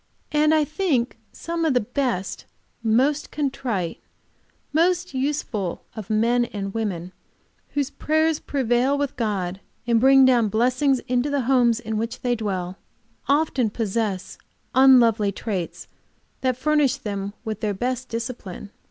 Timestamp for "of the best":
1.63-2.45